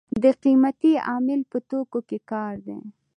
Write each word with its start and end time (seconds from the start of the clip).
د 0.23 0.25
قیمتۍ 0.43 0.93
عامل 1.07 1.41
په 1.51 1.57
توکو 1.69 1.99
کې 2.09 2.17
کار 2.31 2.53
دی. 2.67 2.79